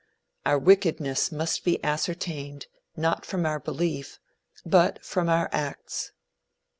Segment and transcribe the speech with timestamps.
[0.47, 2.65] Our wickedness must be ascertained
[2.97, 4.19] not from our belief
[4.65, 6.11] but from our acts.